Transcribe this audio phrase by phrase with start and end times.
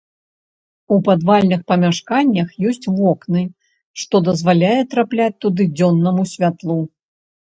[0.93, 3.43] У падвальных памяшканнях ёсць вокны,
[4.05, 6.79] што дазваляе трапляць туды дзённаму святлу.